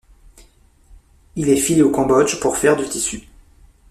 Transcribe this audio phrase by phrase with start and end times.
[1.35, 3.21] Il est filé au Cambodge pour faire du tissu.